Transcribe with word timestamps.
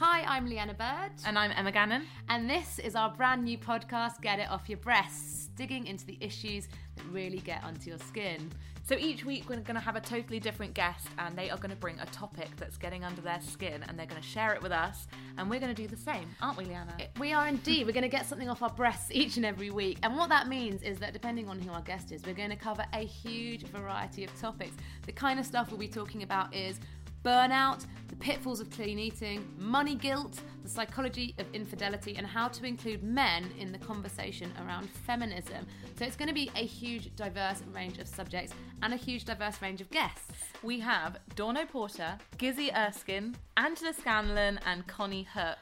Hi, 0.00 0.22
I'm 0.28 0.46
Leanna 0.48 0.74
Bird. 0.74 1.10
And 1.26 1.36
I'm 1.36 1.50
Emma 1.56 1.72
Gannon. 1.72 2.04
And 2.28 2.48
this 2.48 2.78
is 2.78 2.94
our 2.94 3.10
brand 3.10 3.42
new 3.42 3.58
podcast, 3.58 4.20
Get 4.22 4.38
It 4.38 4.48
Off 4.48 4.68
Your 4.68 4.78
Breasts, 4.78 5.48
digging 5.56 5.88
into 5.88 6.06
the 6.06 6.16
issues 6.20 6.68
that 6.94 7.04
really 7.10 7.38
get 7.38 7.64
onto 7.64 7.90
your 7.90 7.98
skin. 7.98 8.48
So 8.88 8.94
each 8.94 9.24
week 9.24 9.48
we're 9.48 9.56
going 9.56 9.74
to 9.74 9.80
have 9.80 9.96
a 9.96 10.00
totally 10.00 10.38
different 10.38 10.74
guest 10.74 11.08
and 11.18 11.34
they 11.34 11.50
are 11.50 11.56
going 11.56 11.72
to 11.72 11.76
bring 11.76 11.98
a 11.98 12.06
topic 12.06 12.48
that's 12.58 12.76
getting 12.76 13.02
under 13.02 13.20
their 13.20 13.40
skin 13.40 13.82
and 13.88 13.98
they're 13.98 14.06
going 14.06 14.22
to 14.22 14.26
share 14.26 14.54
it 14.54 14.62
with 14.62 14.70
us 14.70 15.08
and 15.36 15.50
we're 15.50 15.58
going 15.58 15.74
to 15.74 15.82
do 15.82 15.88
the 15.88 16.00
same, 16.00 16.28
aren't 16.40 16.58
we, 16.58 16.66
Leanna? 16.66 16.94
We 17.18 17.32
are 17.32 17.48
indeed. 17.48 17.84
We're 17.84 17.92
going 17.92 18.02
to 18.02 18.08
get 18.08 18.24
something 18.24 18.48
off 18.48 18.62
our 18.62 18.70
breasts 18.70 19.10
each 19.10 19.36
and 19.36 19.44
every 19.44 19.70
week. 19.70 19.98
And 20.04 20.16
what 20.16 20.28
that 20.28 20.46
means 20.46 20.84
is 20.84 21.00
that 21.00 21.12
depending 21.12 21.48
on 21.48 21.58
who 21.58 21.72
our 21.72 21.82
guest 21.82 22.12
is, 22.12 22.24
we're 22.24 22.34
going 22.34 22.50
to 22.50 22.56
cover 22.56 22.86
a 22.92 23.04
huge 23.04 23.64
variety 23.64 24.22
of 24.22 24.32
topics. 24.40 24.76
The 25.06 25.12
kind 25.12 25.40
of 25.40 25.44
stuff 25.44 25.72
we'll 25.72 25.80
be 25.80 25.88
talking 25.88 26.22
about 26.22 26.54
is 26.54 26.78
burnout, 27.24 27.84
pitfalls 28.18 28.60
of 28.60 28.70
clean 28.70 28.98
eating, 28.98 29.46
money 29.58 29.94
guilt, 29.94 30.40
the 30.62 30.68
psychology 30.68 31.34
of 31.38 31.46
infidelity, 31.52 32.16
and 32.16 32.26
how 32.26 32.48
to 32.48 32.66
include 32.66 33.02
men 33.02 33.50
in 33.58 33.72
the 33.72 33.78
conversation 33.78 34.52
around 34.64 34.88
feminism. 34.90 35.66
So 35.96 36.04
it's 36.04 36.16
going 36.16 36.28
to 36.28 36.34
be 36.34 36.50
a 36.54 36.64
huge, 36.64 37.14
diverse 37.16 37.62
range 37.72 37.98
of 37.98 38.08
subjects 38.08 38.52
and 38.82 38.92
a 38.92 38.96
huge, 38.96 39.24
diverse 39.24 39.60
range 39.62 39.80
of 39.80 39.90
guests. 39.90 40.32
We 40.62 40.80
have 40.80 41.18
Dawn 41.34 41.56
O'Porter, 41.56 42.18
Gizzi 42.38 42.70
Erskine, 42.76 43.36
Angela 43.56 43.92
Scanlon, 43.92 44.58
and 44.66 44.86
Konnie 44.86 45.26
Huq. 45.26 45.56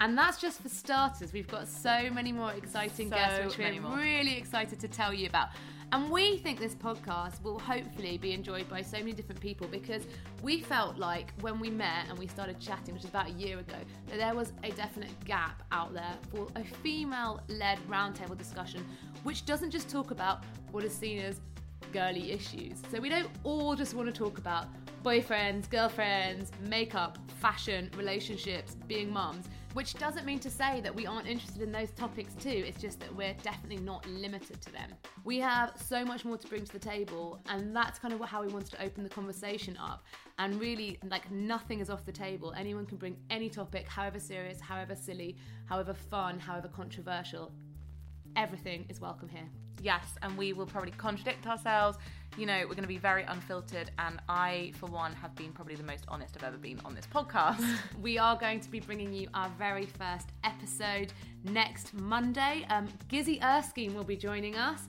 And 0.00 0.16
that's 0.16 0.40
just 0.40 0.62
for 0.62 0.70
starters. 0.70 1.32
We've 1.32 1.46
got 1.46 1.68
so 1.68 2.08
many 2.10 2.32
more 2.32 2.52
exciting 2.52 3.10
So 3.10 3.16
guests, 3.16 3.56
which 3.56 3.58
we're 3.58 3.80
more. 3.80 3.96
really 3.96 4.36
excited 4.36 4.80
to 4.80 4.88
tell 4.88 5.12
you 5.12 5.28
about. 5.28 5.48
And 5.92 6.08
we 6.08 6.38
think 6.38 6.58
this 6.58 6.74
podcast 6.74 7.42
will 7.42 7.58
hopefully 7.58 8.16
be 8.16 8.32
enjoyed 8.32 8.68
by 8.68 8.80
so 8.80 8.98
many 8.98 9.12
different 9.12 9.40
people 9.40 9.66
because 9.66 10.04
we 10.40 10.60
felt 10.60 10.96
like 10.98 11.32
when 11.40 11.58
we 11.58 11.68
met 11.68 12.06
and 12.08 12.16
we 12.18 12.28
started 12.28 12.58
chatting, 12.60 12.94
which 12.94 13.02
was 13.02 13.10
about 13.10 13.28
a 13.28 13.32
year 13.32 13.58
ago, 13.58 13.74
that 14.06 14.16
there 14.16 14.34
was 14.34 14.52
a 14.62 14.70
definite 14.70 15.10
gap 15.24 15.64
out 15.72 15.92
there 15.92 16.14
for 16.30 16.46
a 16.56 16.64
female 16.64 17.42
led 17.48 17.78
roundtable 17.88 18.38
discussion, 18.38 18.86
which 19.24 19.44
doesn't 19.44 19.70
just 19.70 19.90
talk 19.90 20.12
about 20.12 20.44
what 20.70 20.84
is 20.84 20.94
seen 20.94 21.18
as 21.18 21.40
girly 21.92 22.30
issues. 22.30 22.80
So 22.90 23.00
we 23.00 23.08
don't 23.08 23.28
all 23.42 23.74
just 23.74 23.94
want 23.94 24.06
to 24.06 24.12
talk 24.12 24.38
about 24.38 24.68
boyfriends, 25.02 25.68
girlfriends, 25.68 26.52
makeup, 26.68 27.18
fashion, 27.40 27.90
relationships, 27.96 28.76
being 28.86 29.12
mums, 29.12 29.48
which 29.72 29.94
doesn't 29.94 30.26
mean 30.26 30.38
to 30.40 30.50
say 30.50 30.80
that 30.80 30.94
we 30.94 31.06
aren't 31.06 31.28
interested 31.28 31.62
in 31.62 31.70
those 31.70 31.90
topics 31.92 32.34
too. 32.34 32.64
It's 32.66 32.80
just 32.80 33.00
that 33.00 33.14
we're 33.14 33.34
definitely 33.42 33.82
not 33.84 34.06
limited 34.08 34.60
to 34.62 34.72
them. 34.72 34.92
We 35.24 35.38
have 35.38 35.72
so 35.76 36.04
much 36.04 36.24
more 36.24 36.36
to 36.36 36.48
bring 36.48 36.64
to 36.64 36.72
the 36.72 36.78
table, 36.78 37.40
and 37.48 37.74
that's 37.74 37.98
kind 37.98 38.12
of 38.12 38.20
how 38.20 38.42
we 38.42 38.48
wanted 38.48 38.70
to 38.72 38.82
open 38.82 39.04
the 39.04 39.10
conversation 39.10 39.76
up. 39.76 40.04
And 40.38 40.60
really, 40.60 40.98
like, 41.10 41.30
nothing 41.30 41.80
is 41.80 41.90
off 41.90 42.04
the 42.04 42.12
table. 42.12 42.52
Anyone 42.56 42.86
can 42.86 42.96
bring 42.96 43.16
any 43.28 43.48
topic, 43.48 43.86
however 43.86 44.18
serious, 44.18 44.60
however 44.60 44.96
silly, 44.96 45.36
however 45.66 45.94
fun, 45.94 46.38
however 46.38 46.68
controversial. 46.68 47.52
Everything 48.36 48.86
is 48.88 49.00
welcome 49.00 49.28
here. 49.28 49.48
Yes, 49.82 50.04
and 50.22 50.36
we 50.36 50.52
will 50.52 50.66
probably 50.66 50.92
contradict 50.92 51.46
ourselves. 51.46 51.98
You 52.36 52.46
know, 52.46 52.60
we're 52.60 52.74
going 52.74 52.82
to 52.82 52.88
be 52.88 52.98
very 52.98 53.24
unfiltered, 53.24 53.90
and 53.98 54.20
I, 54.28 54.72
for 54.76 54.86
one, 54.86 55.14
have 55.14 55.34
been 55.34 55.52
probably 55.52 55.74
the 55.74 55.82
most 55.82 56.04
honest 56.06 56.36
I've 56.36 56.44
ever 56.44 56.58
been 56.58 56.80
on 56.84 56.94
this 56.94 57.06
podcast. 57.06 57.64
we 58.02 58.18
are 58.18 58.36
going 58.36 58.60
to 58.60 58.70
be 58.70 58.78
bringing 58.78 59.12
you 59.12 59.28
our 59.34 59.48
very 59.58 59.86
first 59.86 60.28
episode 60.44 61.12
next 61.44 61.94
Monday. 61.94 62.66
Um, 62.68 62.88
Gizzi 63.08 63.42
Erskine 63.42 63.94
will 63.94 64.04
be 64.04 64.16
joining 64.16 64.56
us. 64.56 64.82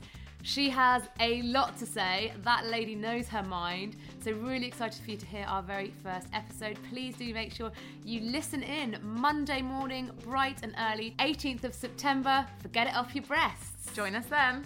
She 0.43 0.69
has 0.69 1.03
a 1.19 1.41
lot 1.43 1.77
to 1.77 1.85
say. 1.85 2.33
That 2.43 2.65
lady 2.65 2.95
knows 2.95 3.27
her 3.27 3.43
mind. 3.43 3.95
So, 4.23 4.31
really 4.31 4.67
excited 4.67 5.01
for 5.03 5.11
you 5.11 5.17
to 5.17 5.25
hear 5.25 5.45
our 5.47 5.61
very 5.61 5.93
first 6.03 6.27
episode. 6.33 6.77
Please 6.89 7.15
do 7.15 7.33
make 7.33 7.53
sure 7.53 7.71
you 8.03 8.21
listen 8.21 8.63
in 8.63 8.97
Monday 9.03 9.61
morning, 9.61 10.11
bright 10.23 10.59
and 10.63 10.75
early, 10.91 11.15
18th 11.19 11.63
of 11.63 11.73
September. 11.73 12.45
Forget 12.61 12.87
it 12.87 12.95
off 12.95 13.13
your 13.13 13.23
breasts. 13.25 13.93
Join 13.93 14.15
us 14.15 14.25
then. 14.25 14.65